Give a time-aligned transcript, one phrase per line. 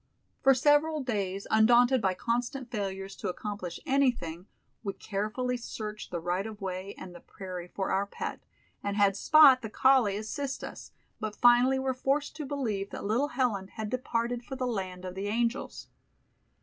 [0.41, 4.47] For several days, undaunted by constant failures to accomplish anything,
[4.83, 8.39] we carefully searched the right of way and the prairie for our pet,
[8.83, 13.27] and had Spot, the collie, assist us, but finally were forced to believe that little
[13.37, 15.85] Helen had departed for the land of the Angels.